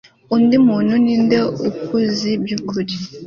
[0.35, 2.95] undi muntu ninde ukuzi byukuri